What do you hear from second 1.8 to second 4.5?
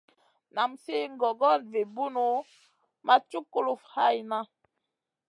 bunu ma cuk kulufn hayna.